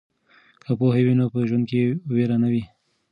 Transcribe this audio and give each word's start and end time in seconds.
که 0.63 0.71
پوهه 0.79 1.01
وي 1.05 1.13
نو 1.19 1.25
په 1.33 1.39
ژوند 1.49 1.65
کې 1.69 1.81
ویر 2.13 2.31
نه 2.43 2.47
وي. 2.53 2.63